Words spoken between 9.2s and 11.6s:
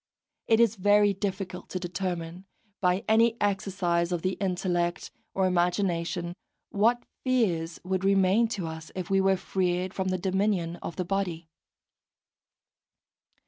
were freed from the dominion of the body.